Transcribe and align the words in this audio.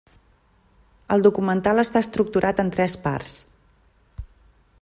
El 1.15 1.25
documental 1.27 1.83
està 1.83 2.03
estructurat 2.05 2.65
en 2.65 2.73
tres 2.79 2.99
parts. 3.07 3.39